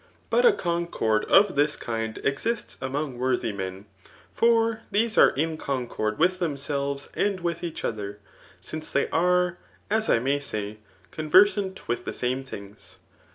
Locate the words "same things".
12.15-12.97